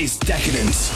[0.00, 0.90] is Decadence.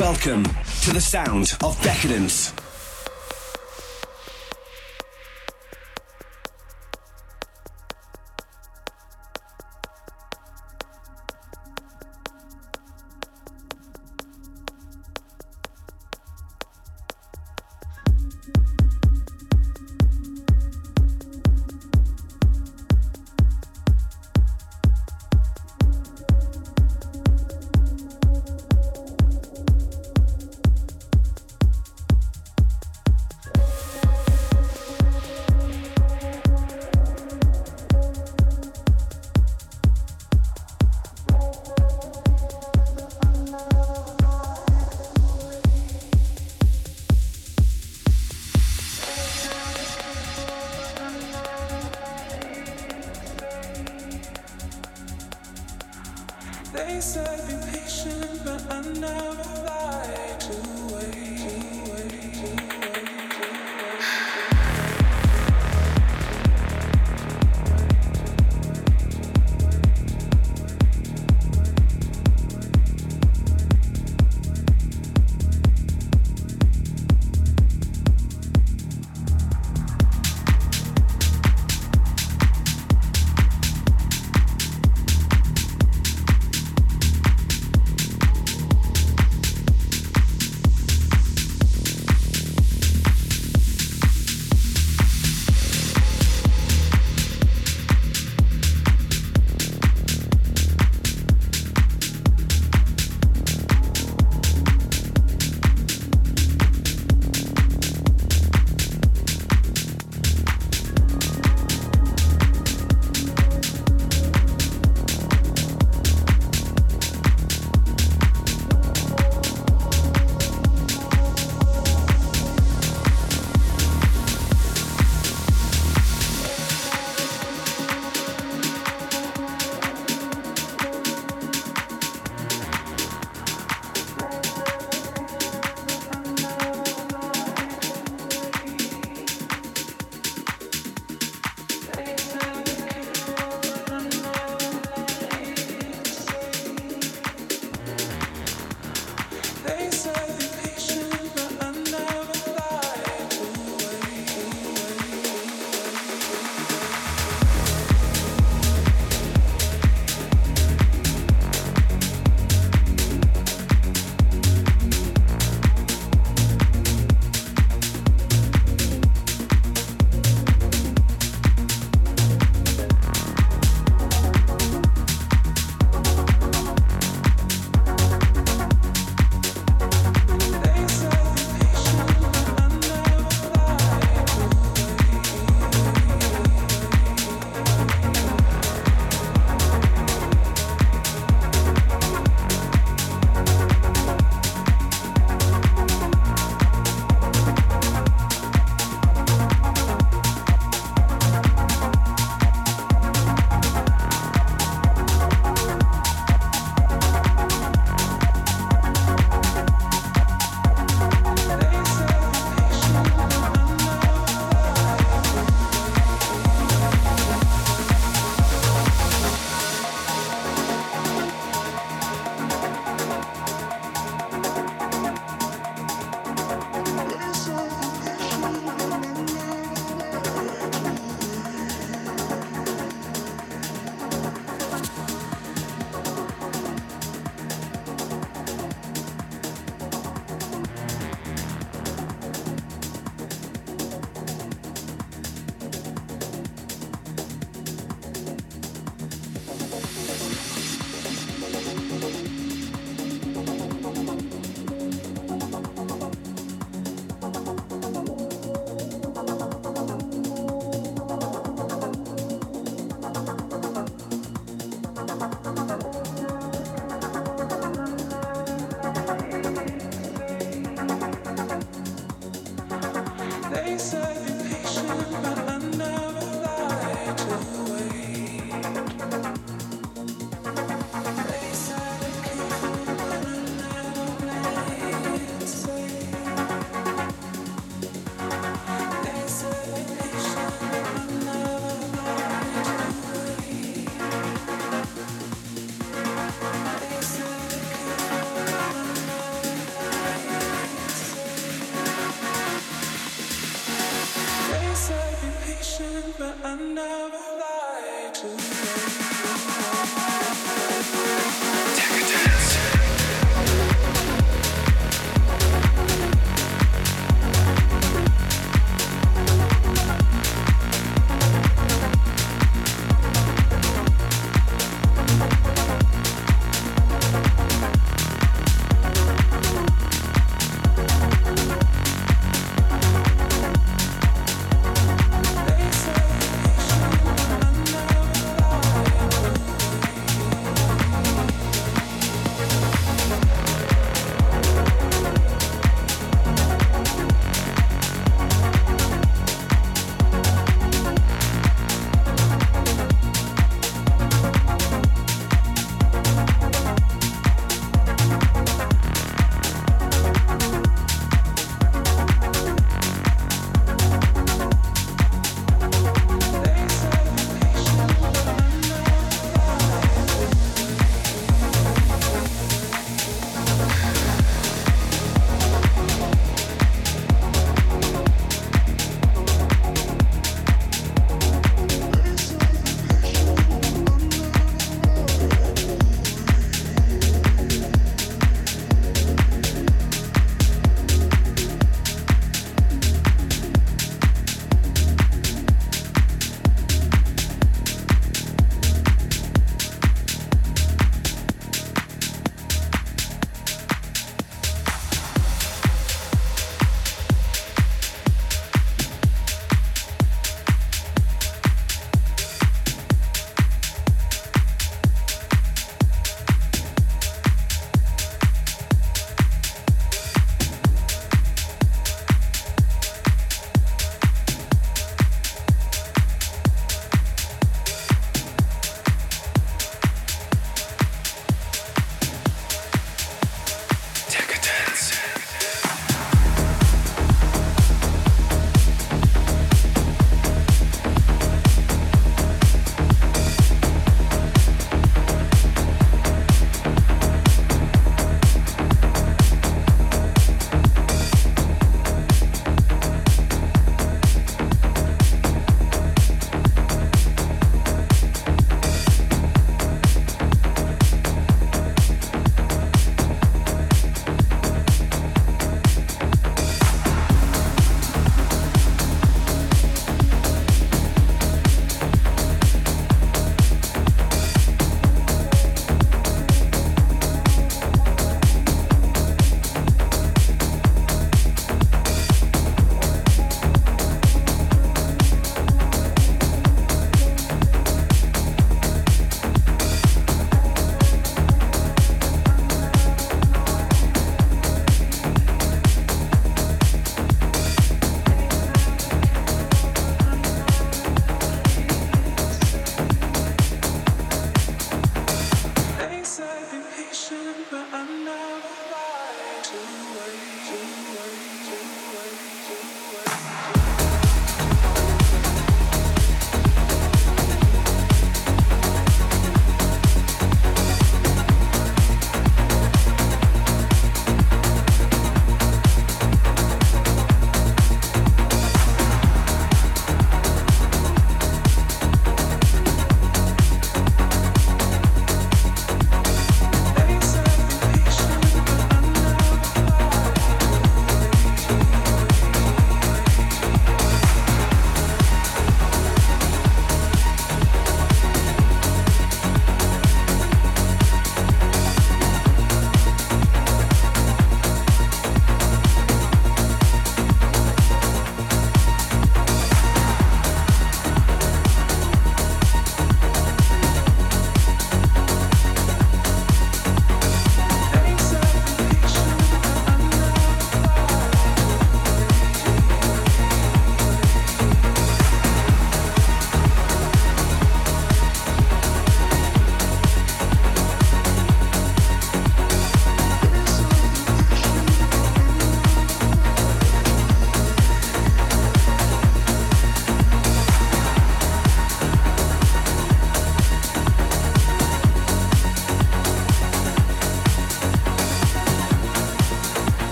[0.00, 0.42] Welcome
[0.82, 2.52] to the sound of decadence.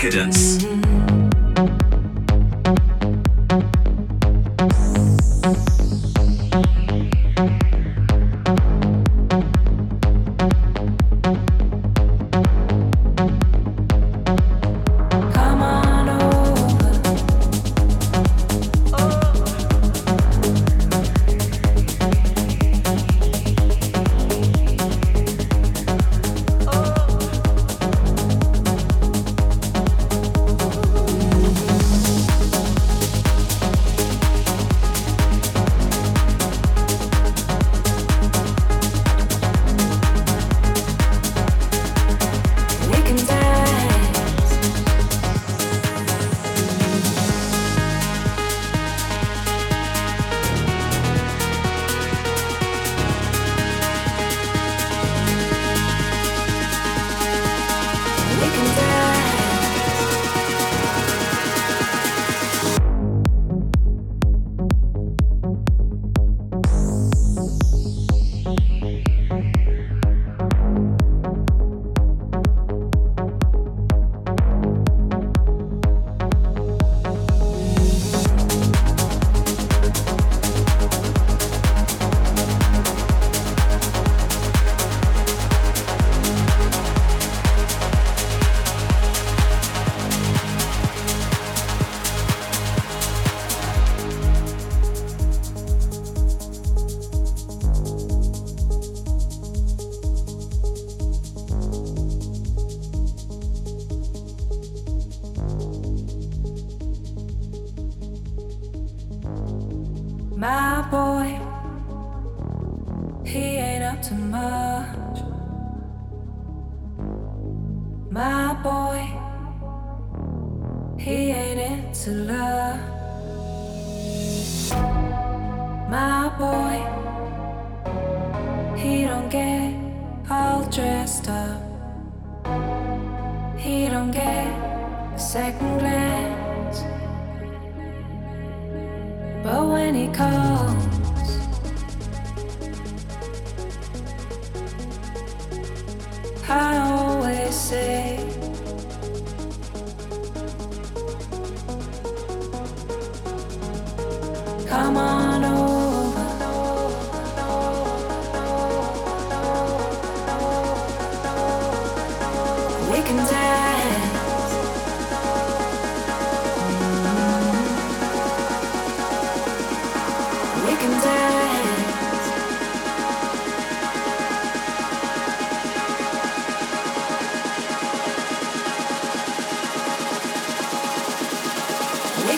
[0.00, 0.49] Decadence.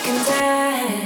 [0.03, 1.02] can tell.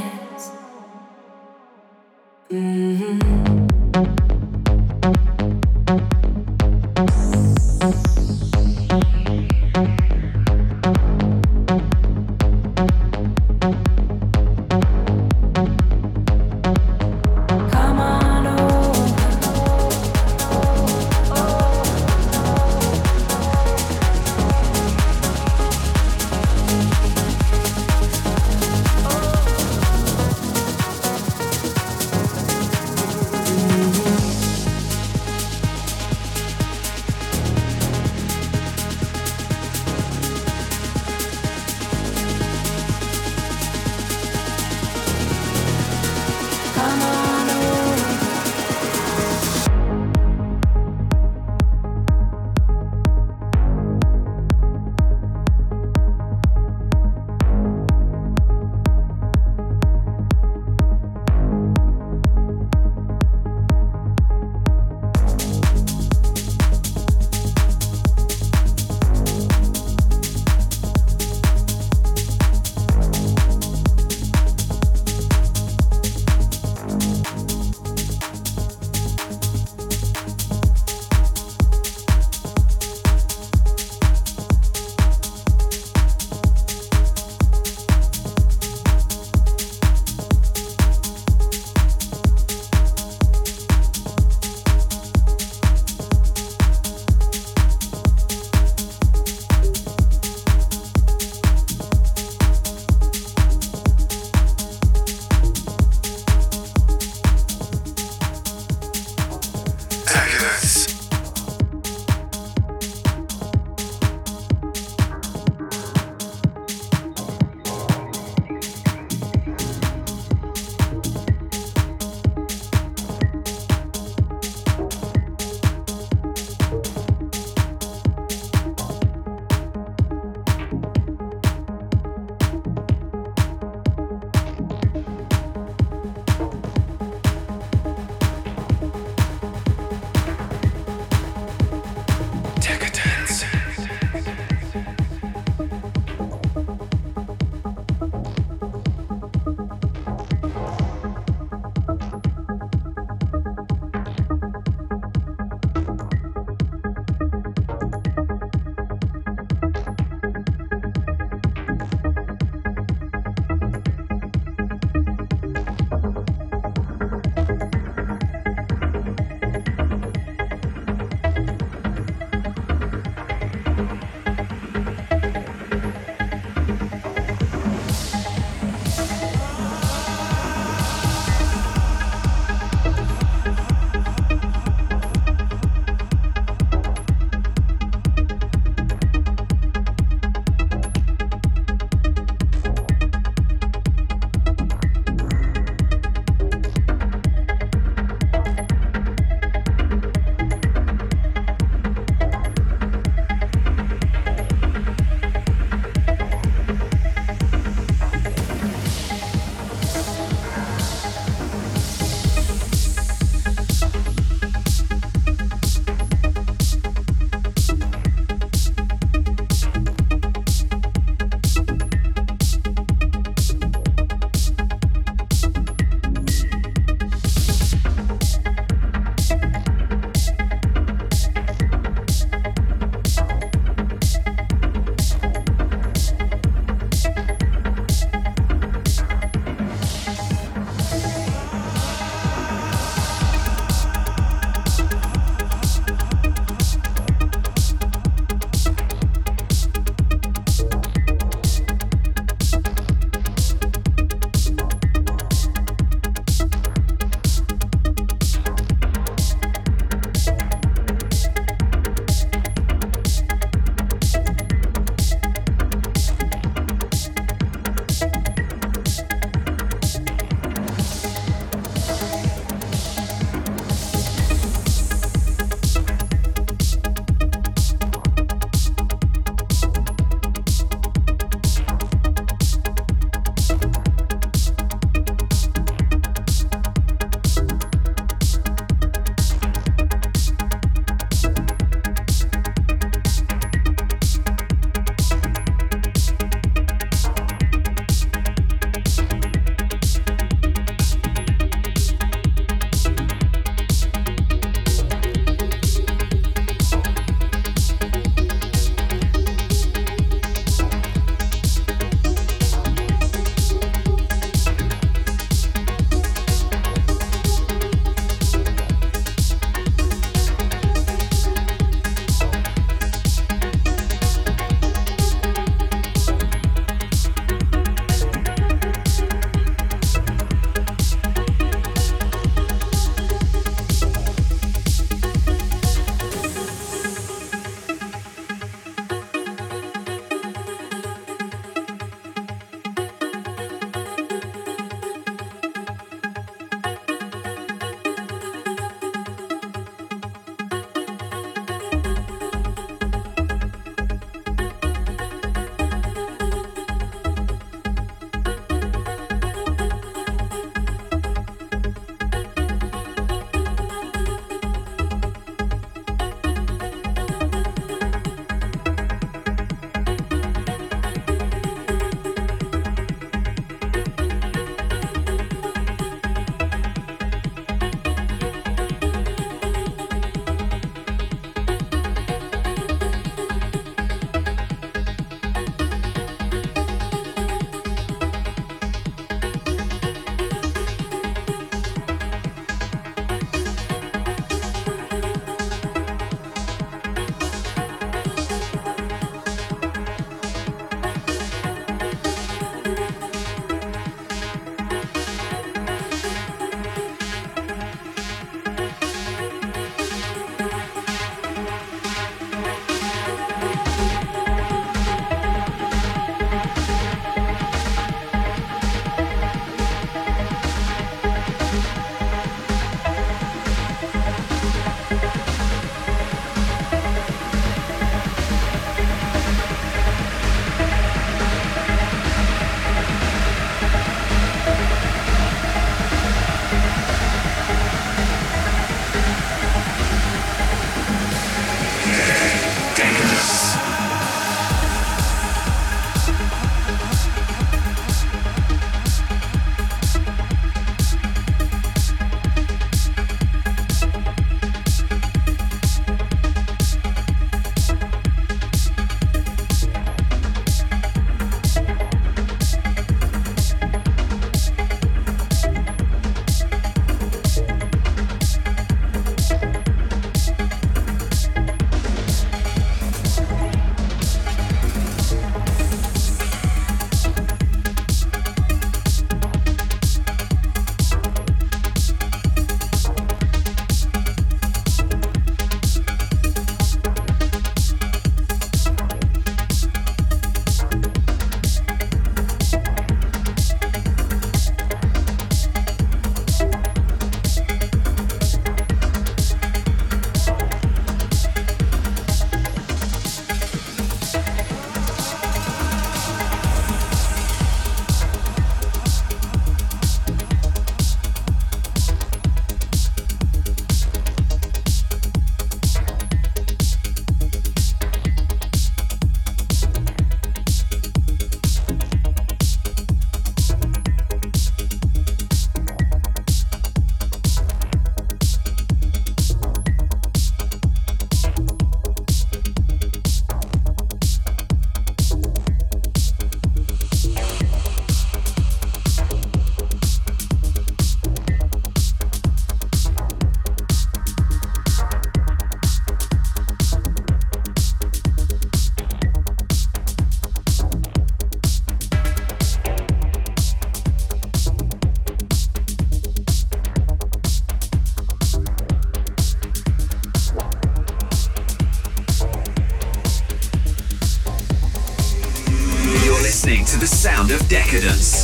[567.49, 568.16] Decadence.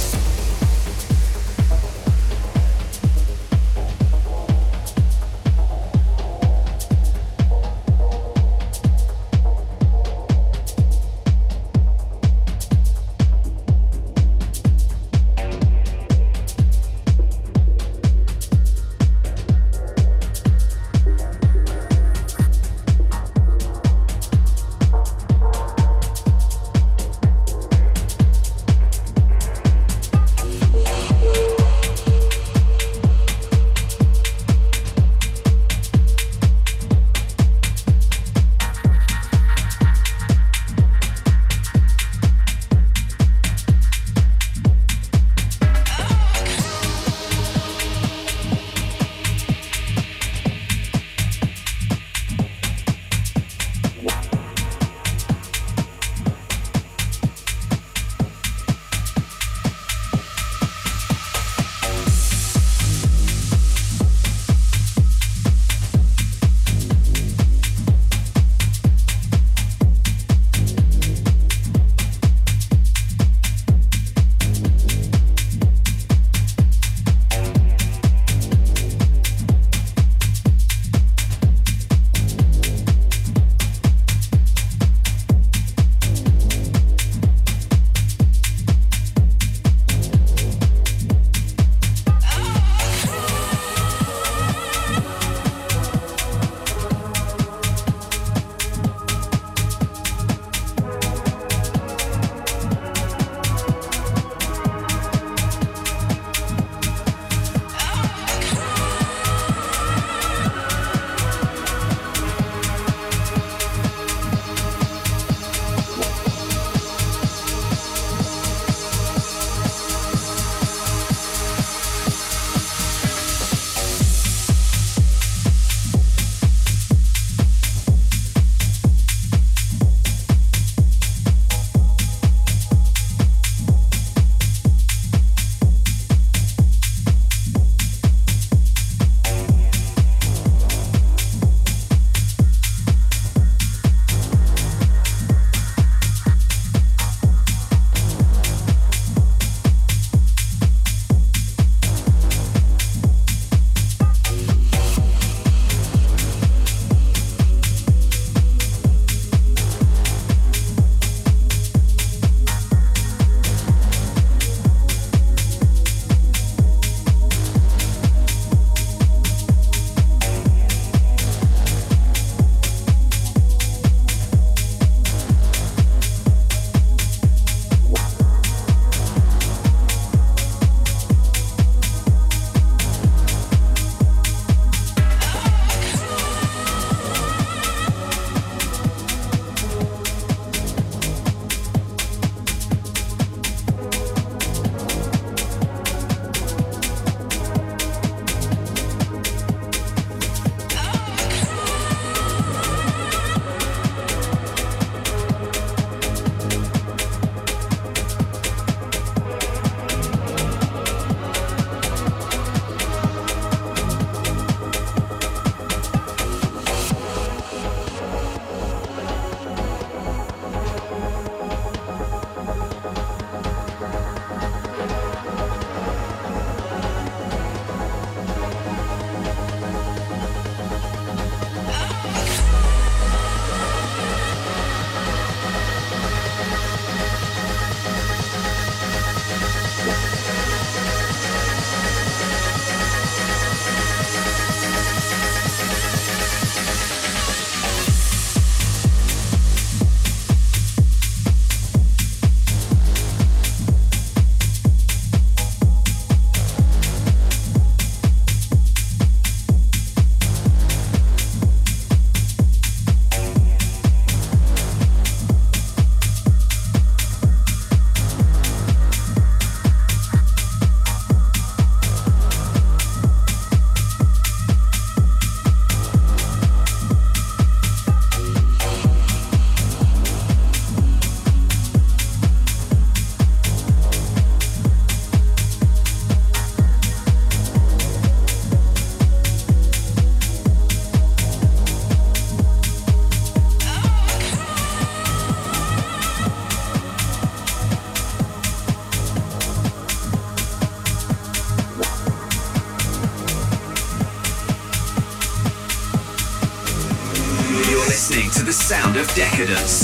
[309.04, 309.83] Of decadence.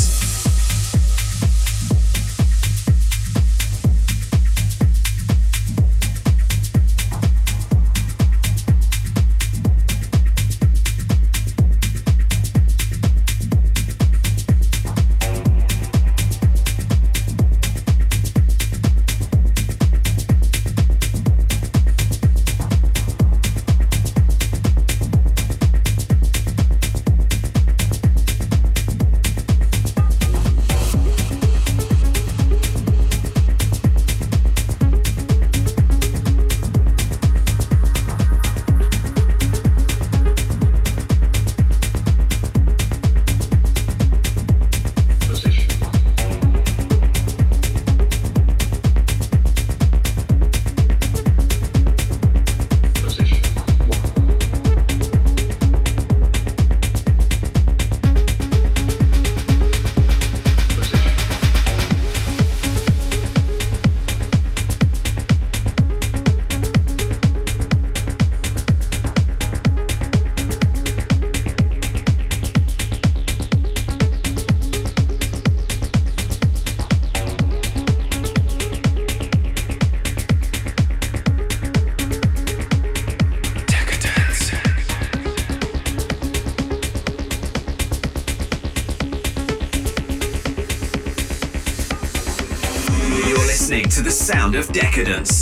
[94.60, 95.39] Of decadence.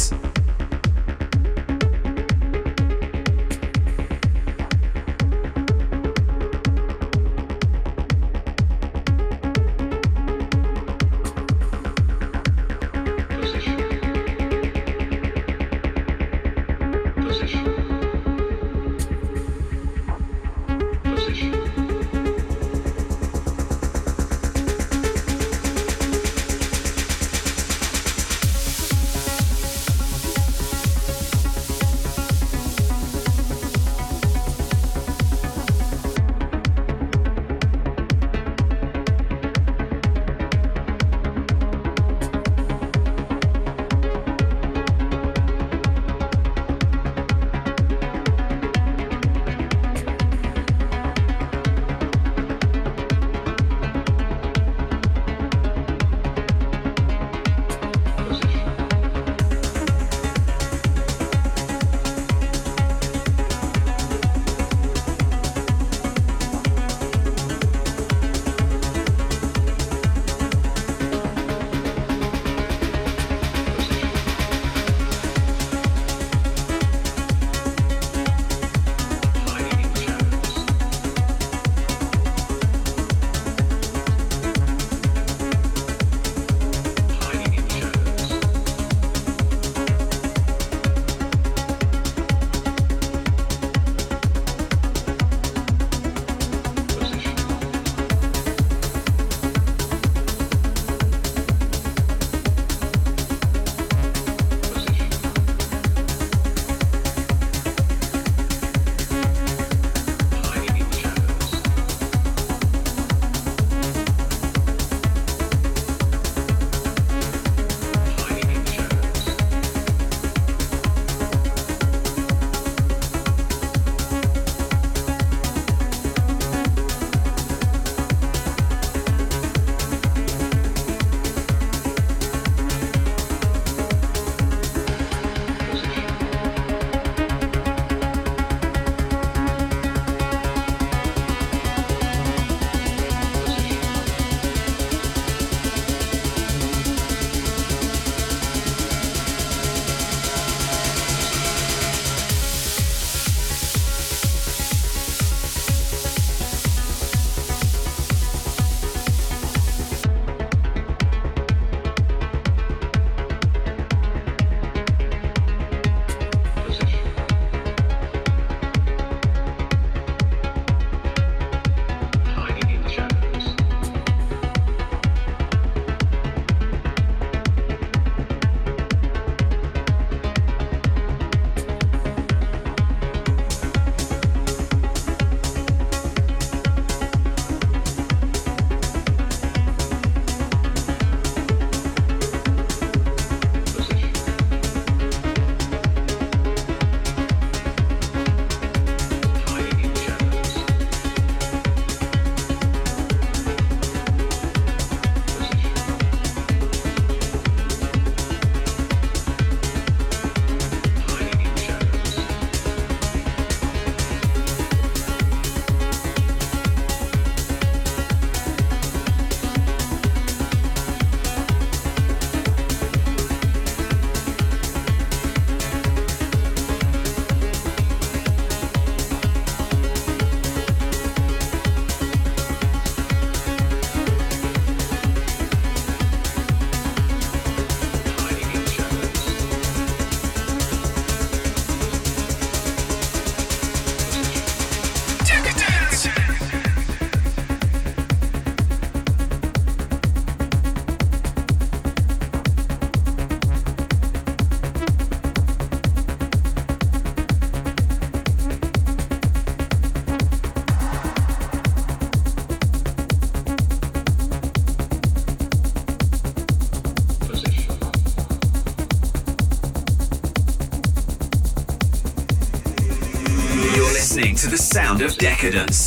[274.47, 275.86] To the sound of decadence.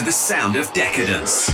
[0.00, 1.50] to the sound of decadence.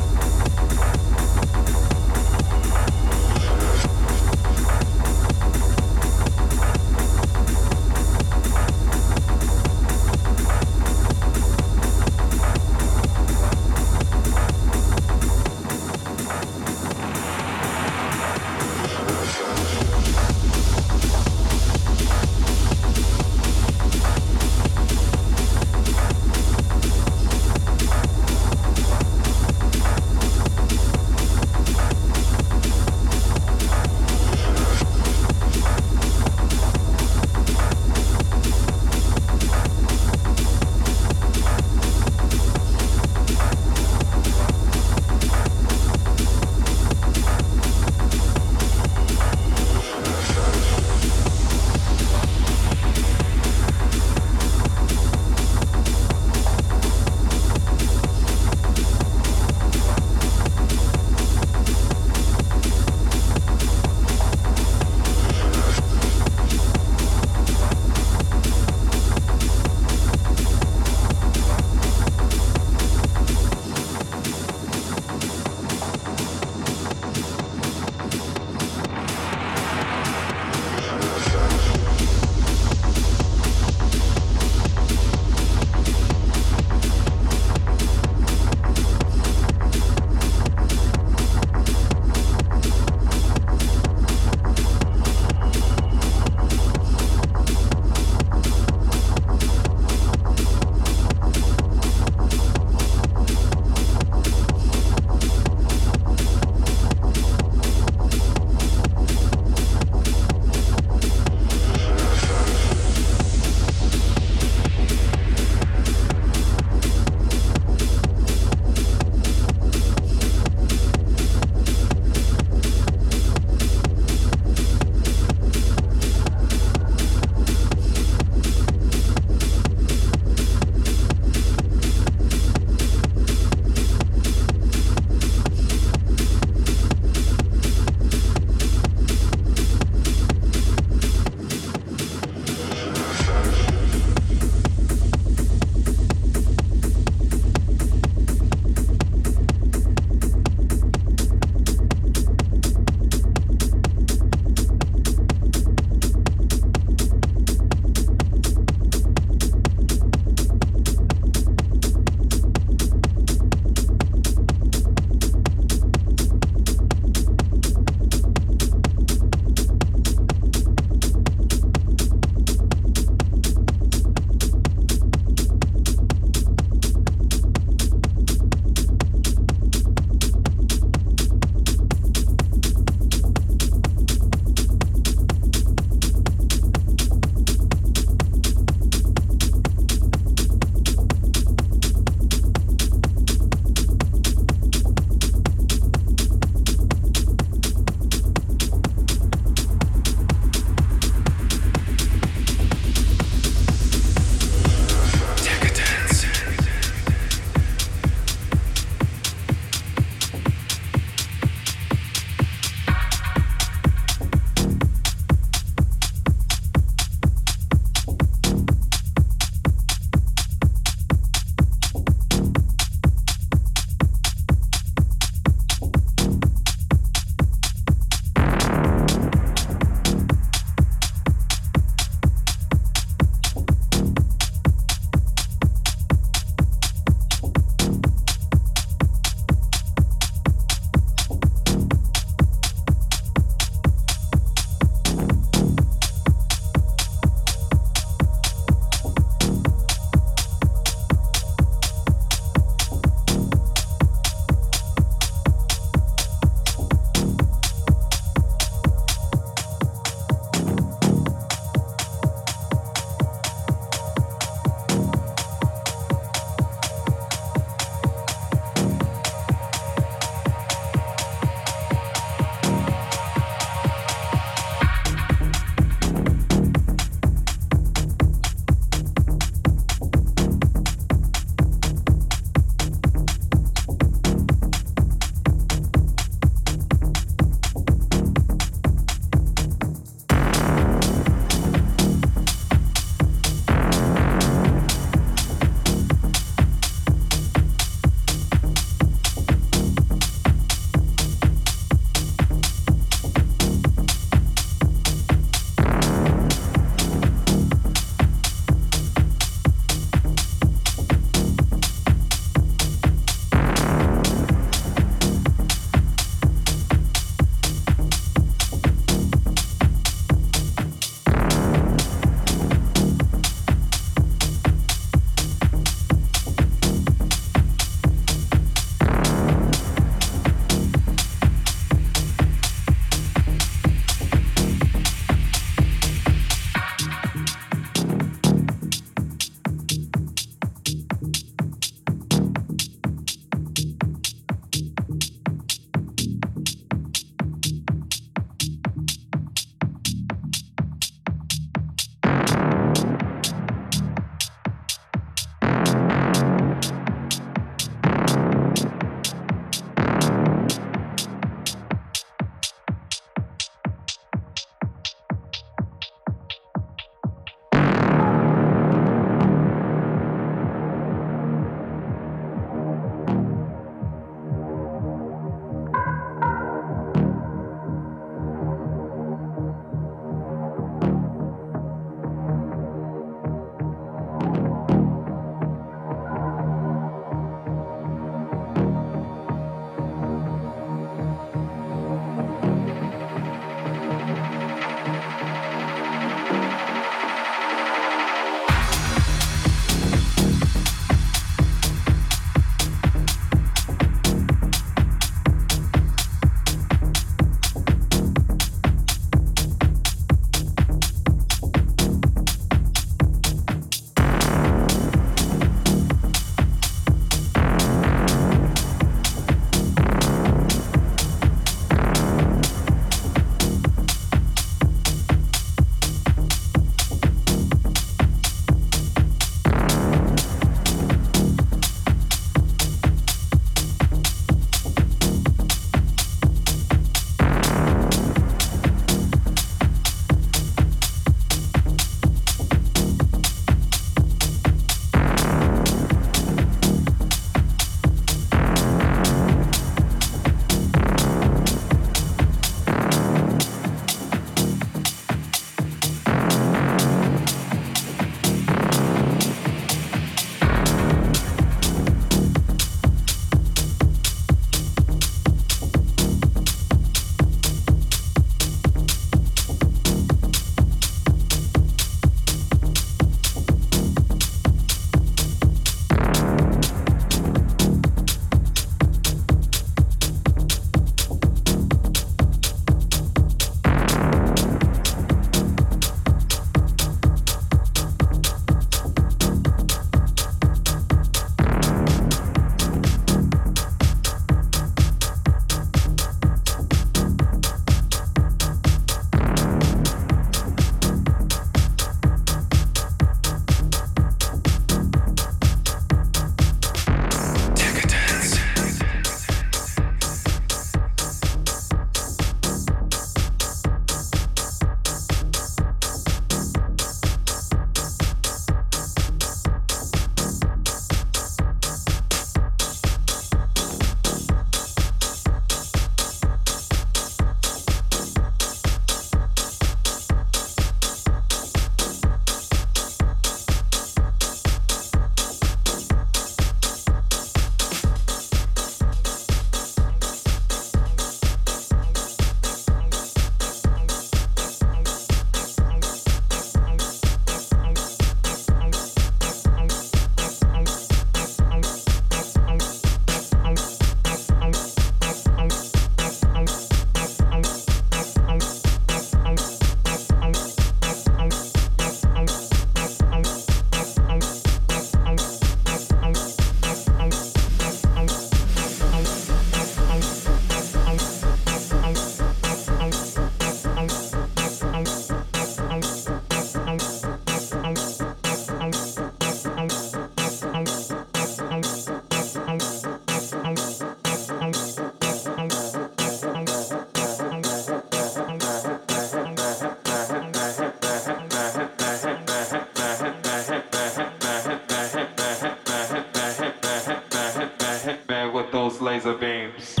[599.01, 600.00] laser beams.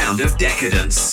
[0.00, 1.07] Sound of decadence.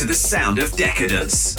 [0.00, 1.49] To the sound of decadence.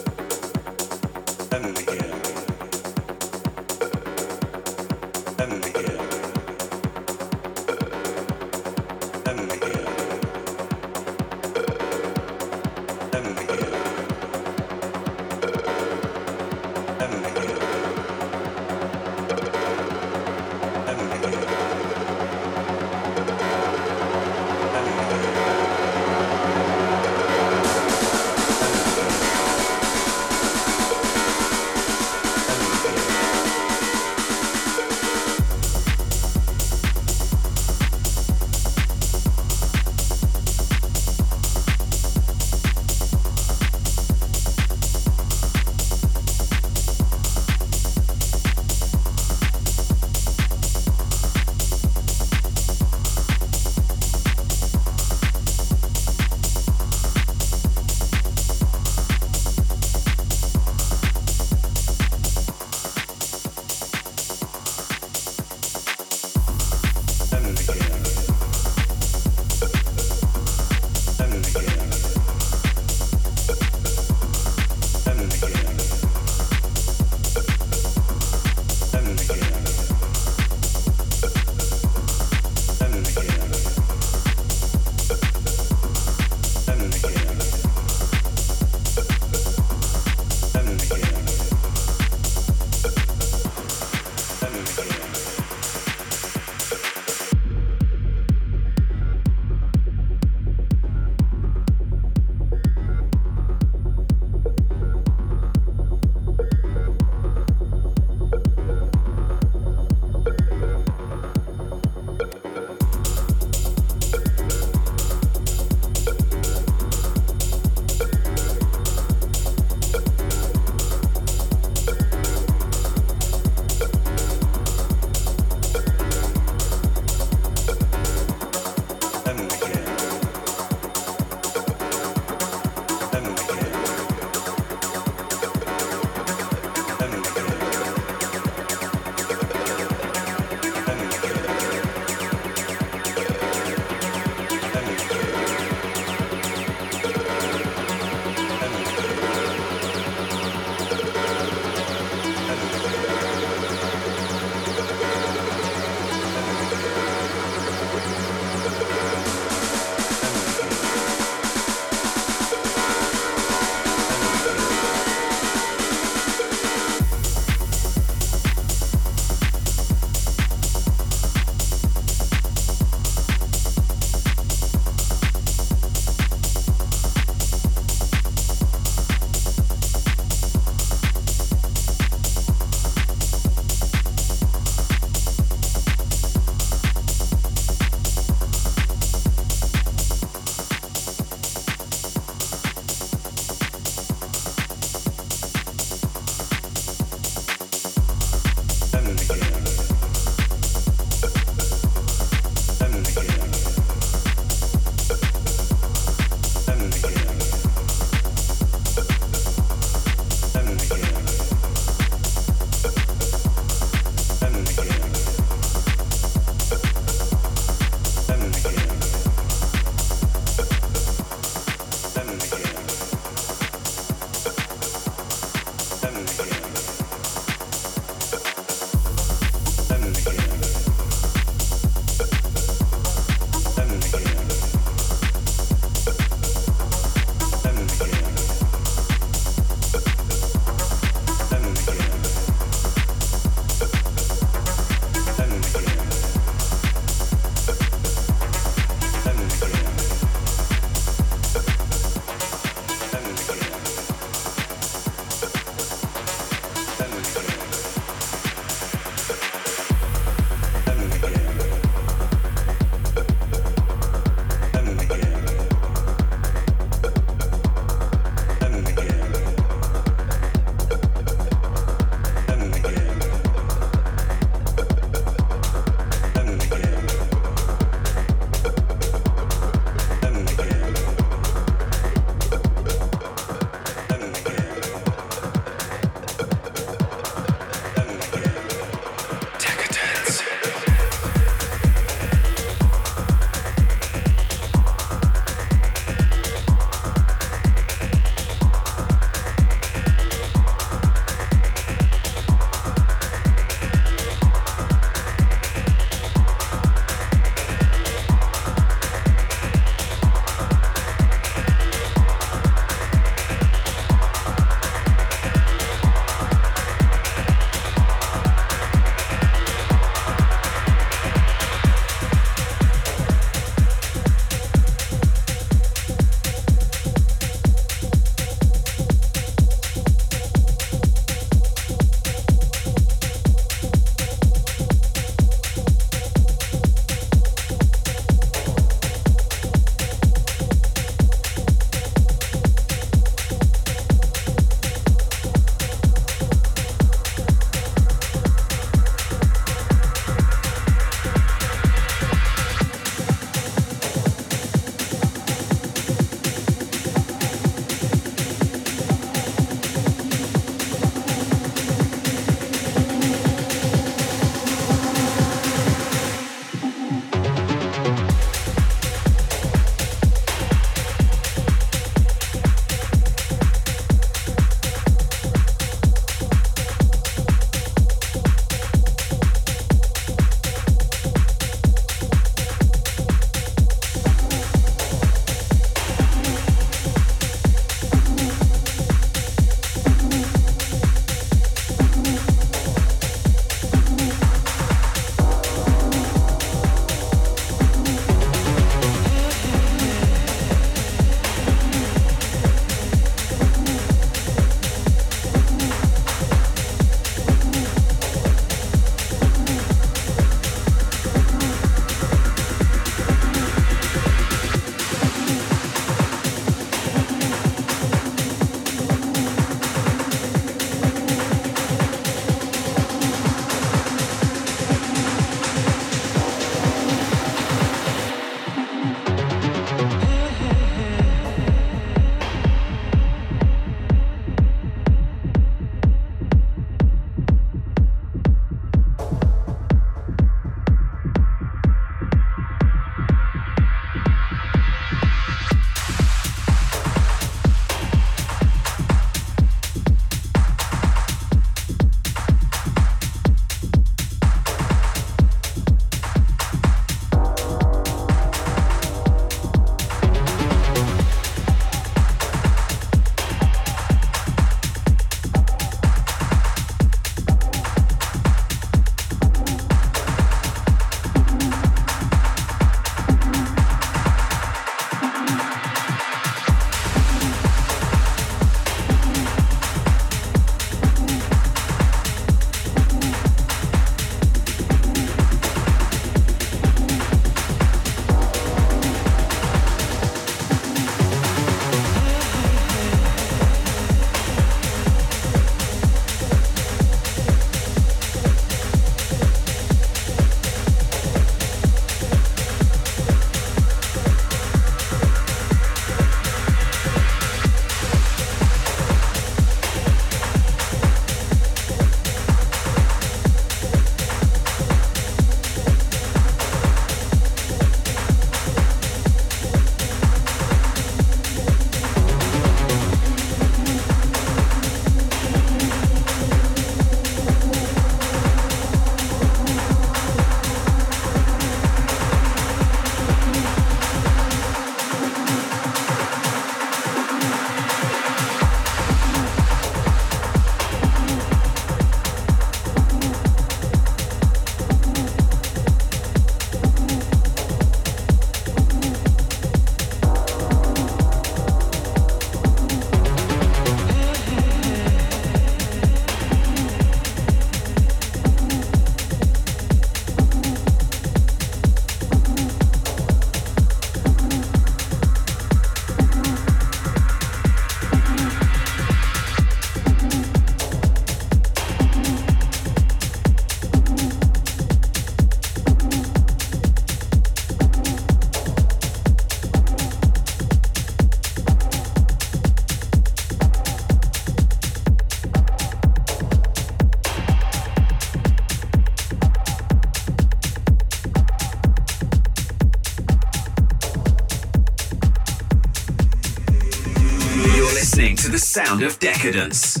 [598.51, 600.00] The sound of decadence.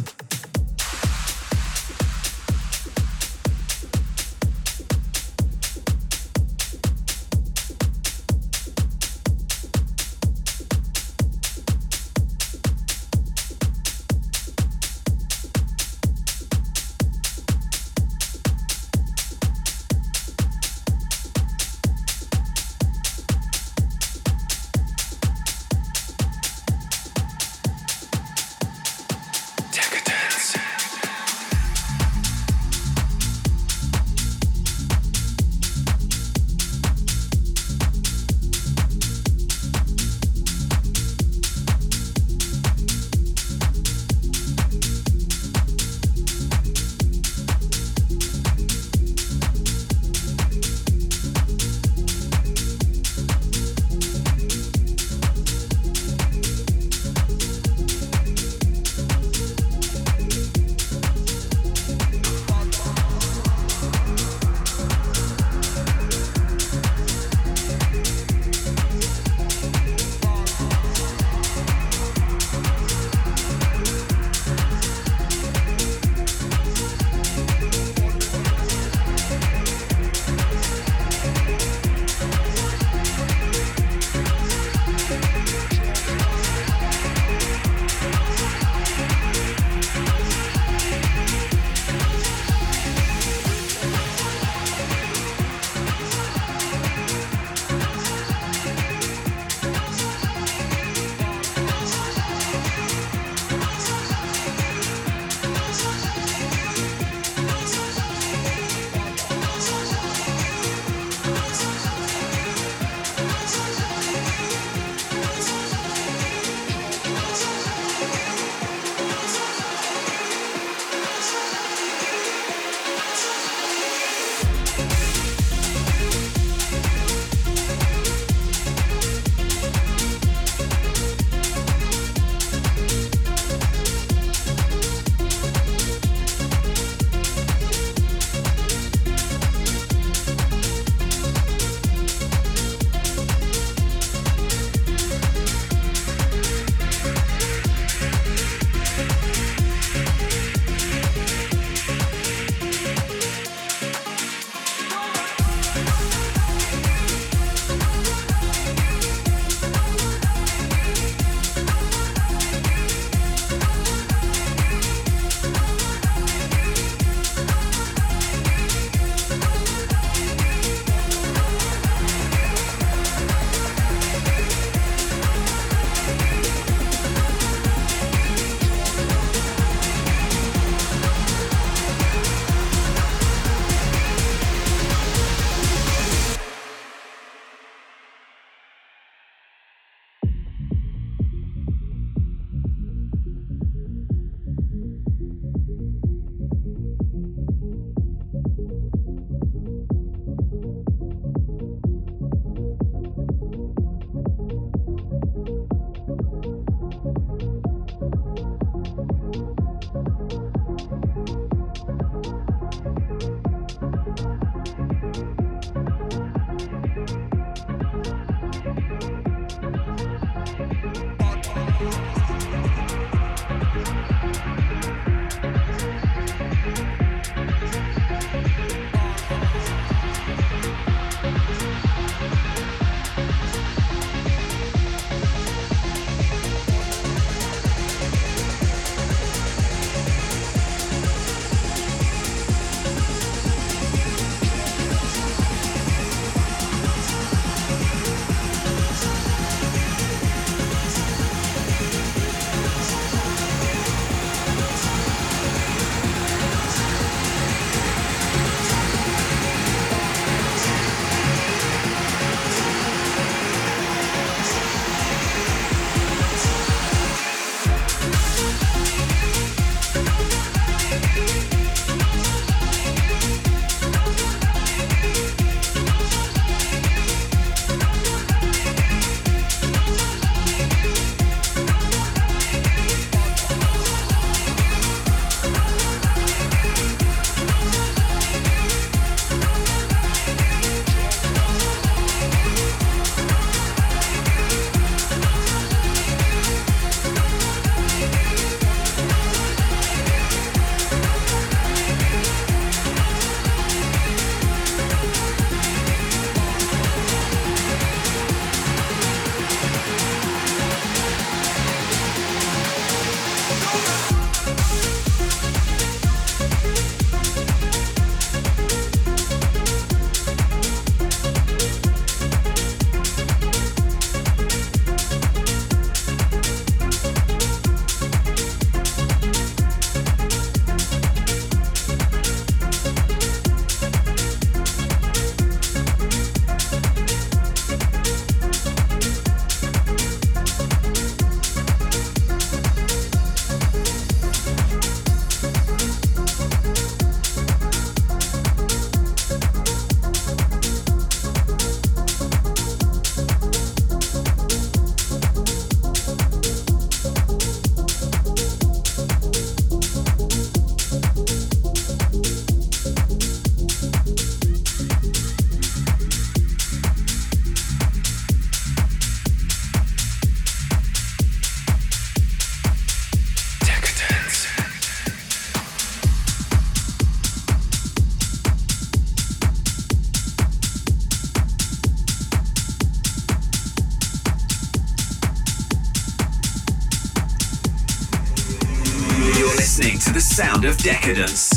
[390.31, 391.50] Sound of decadence.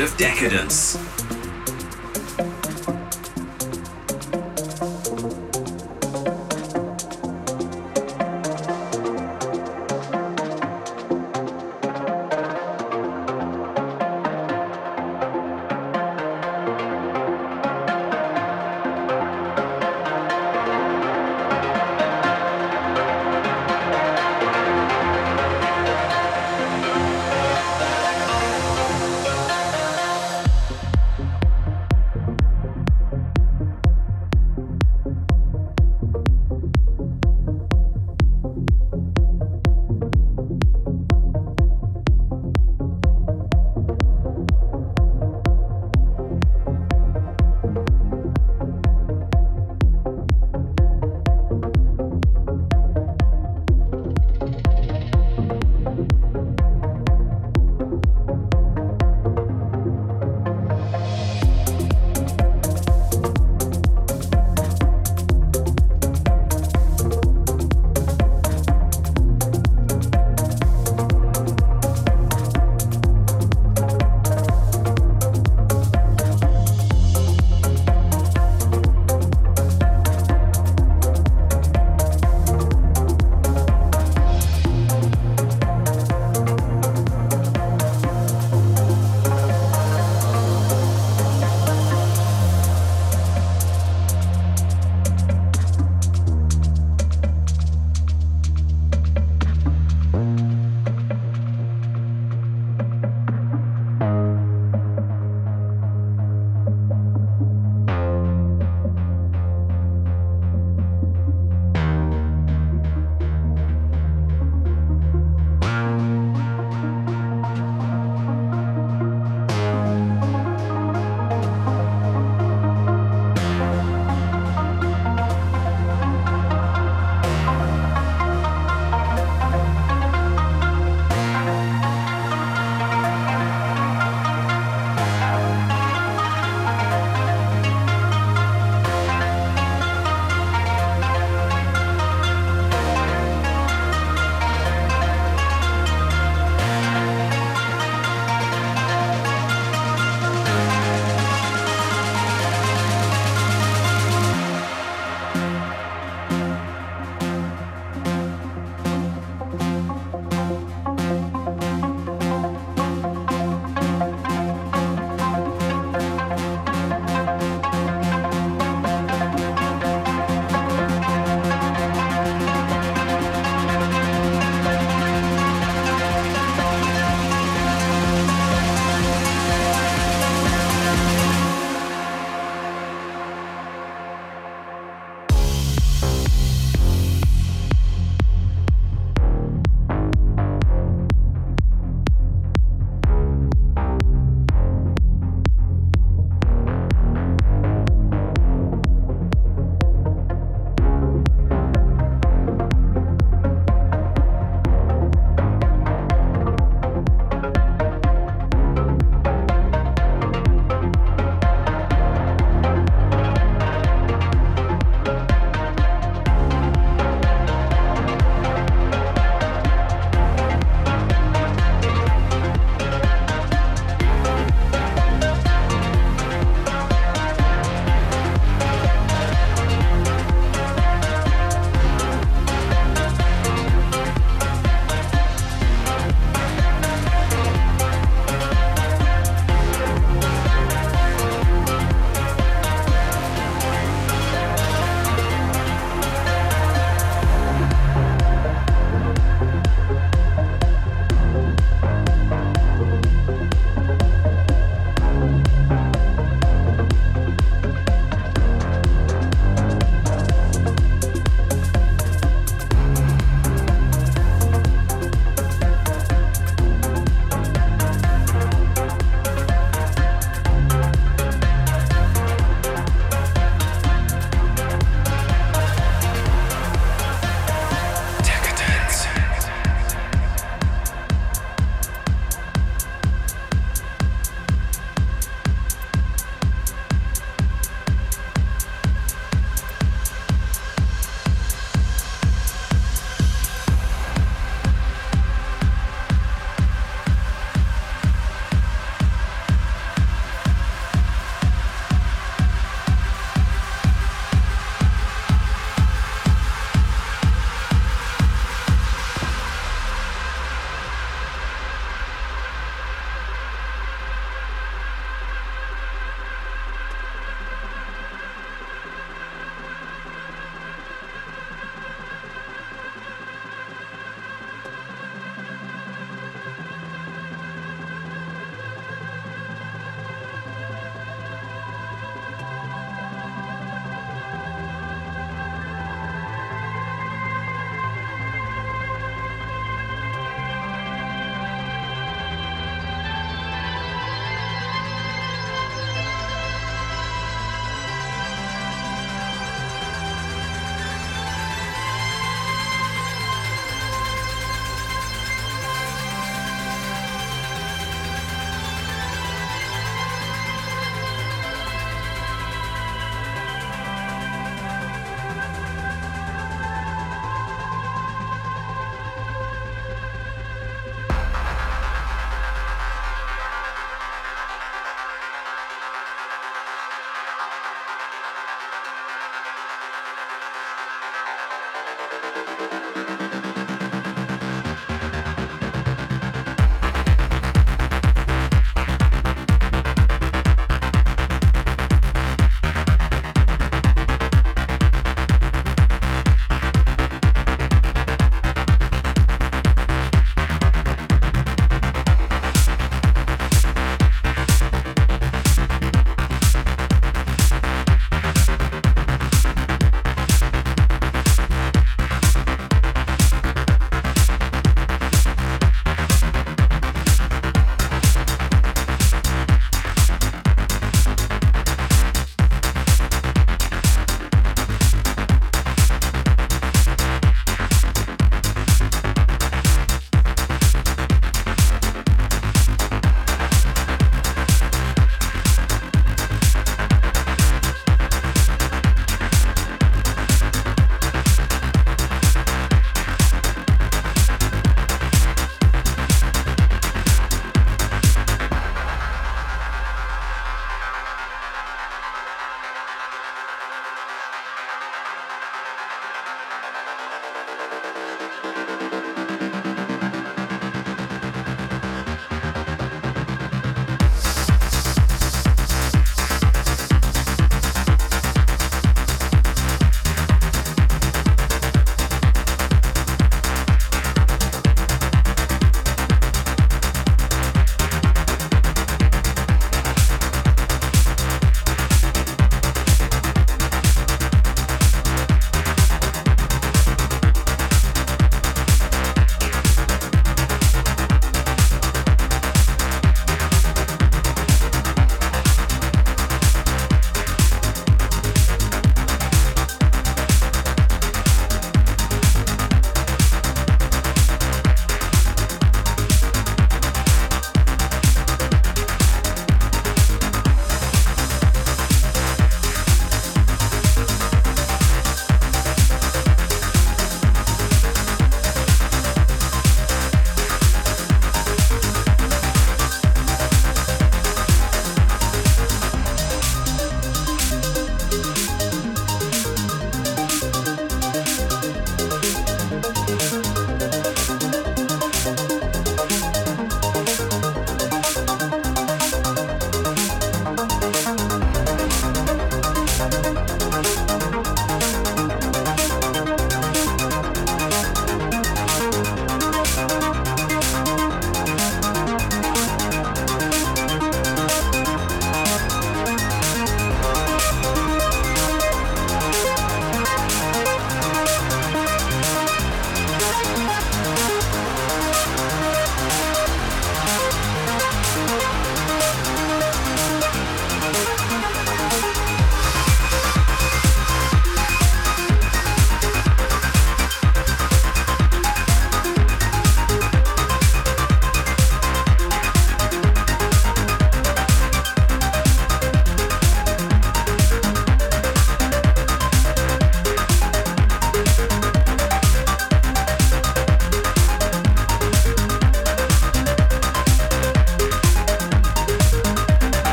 [0.00, 0.97] Of decadence.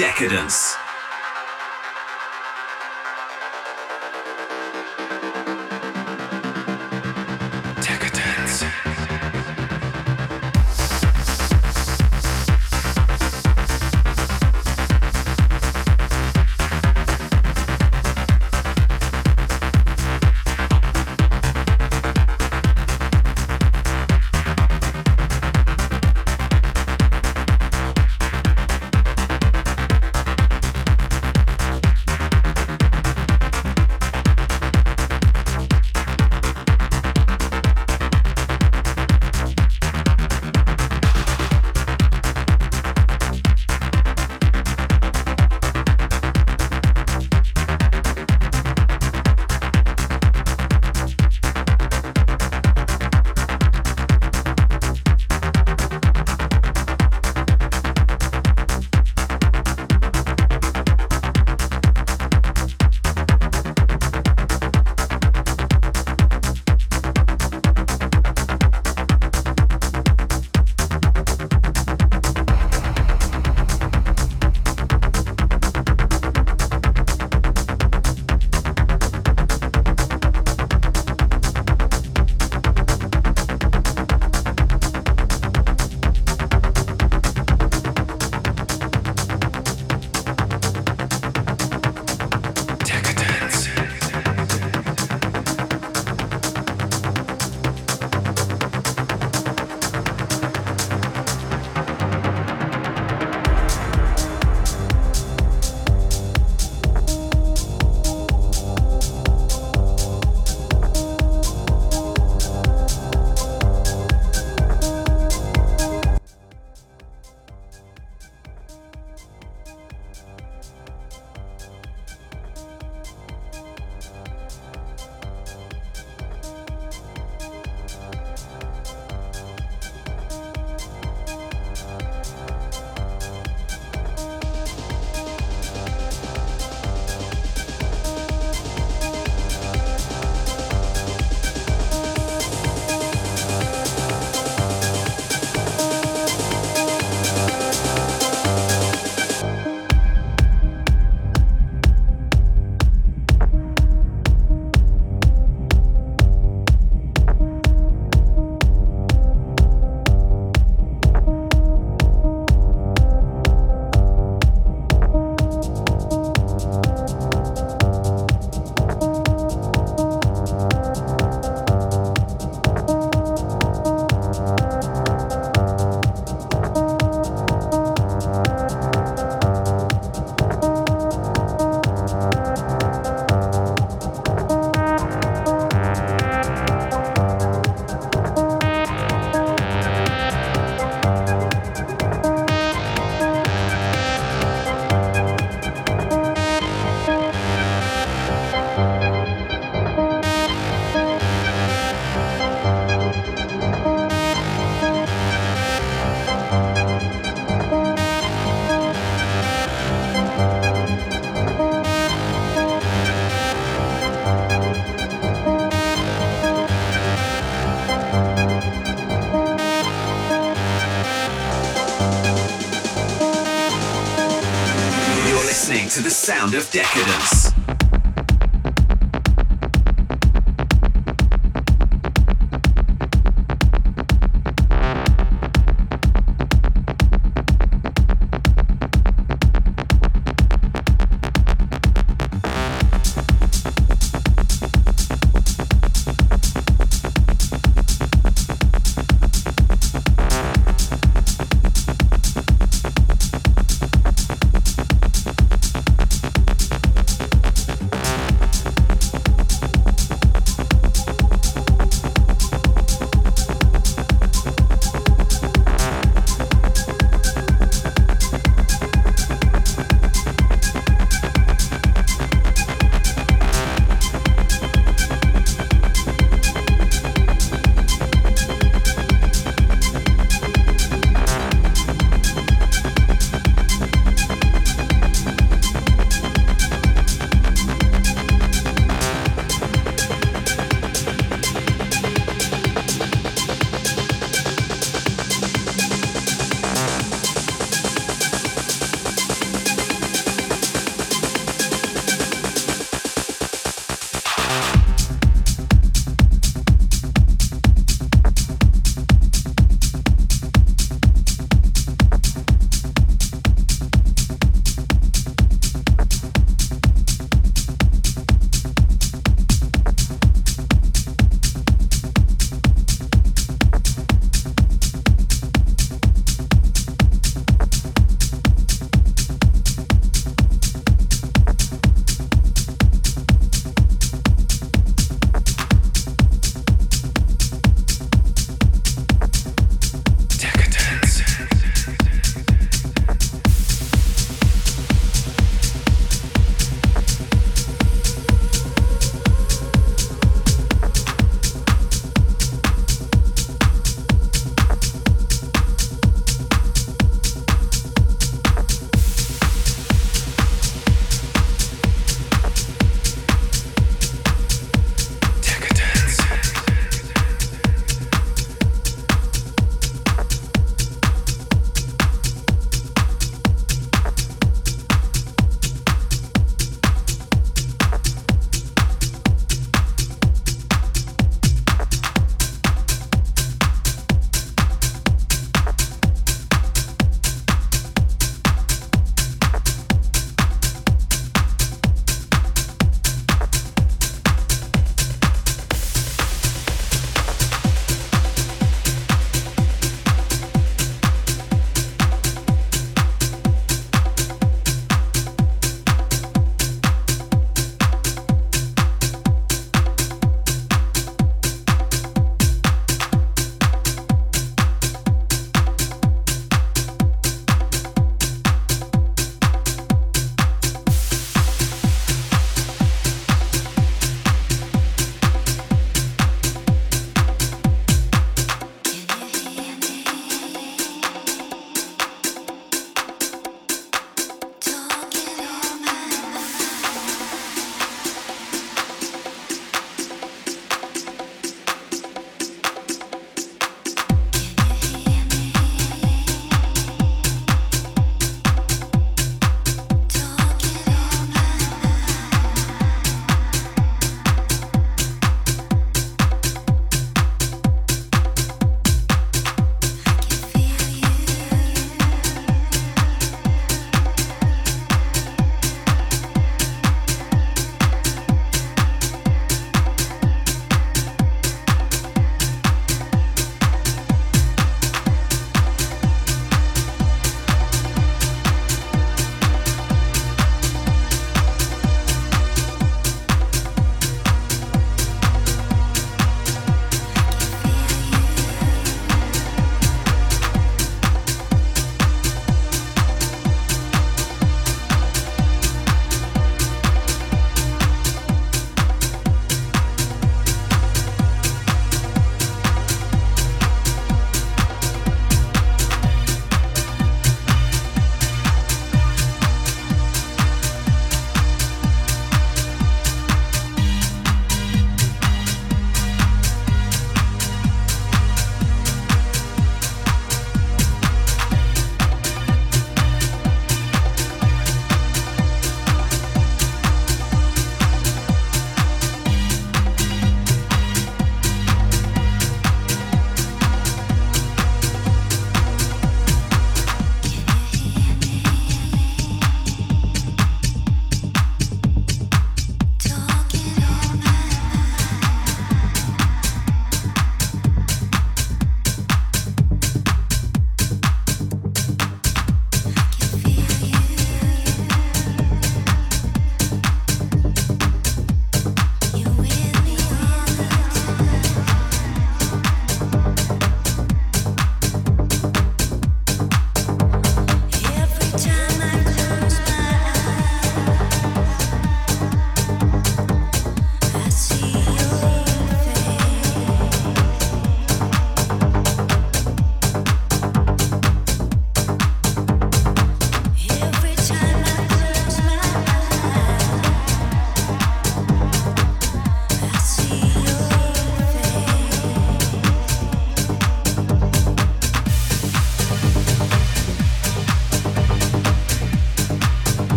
[0.00, 0.69] Decadence.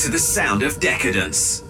[0.00, 1.62] To the sound of decadence.